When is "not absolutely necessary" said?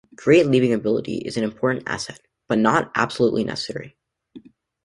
2.57-3.95